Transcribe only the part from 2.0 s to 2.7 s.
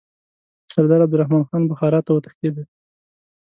ته وتښتېدی.